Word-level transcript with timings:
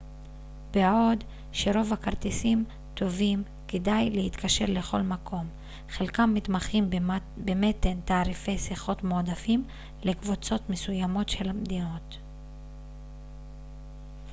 בעוד 0.73 1.23
שרוב 1.51 1.93
הכרטיסים 1.93 2.65
טובים 2.93 3.43
כדי 3.67 4.09
להתקשר 4.11 4.65
לכל 4.67 5.01
מקום 5.01 5.47
חלקם 5.89 6.33
מתמחים 6.33 6.89
במתן 7.37 8.01
תעריפי 8.05 8.57
שיחות 8.57 9.03
מועדפים 9.03 9.63
לקבוצות 10.03 10.69
מסוימות 10.69 11.29
של 11.29 11.51
מדינות 11.51 12.17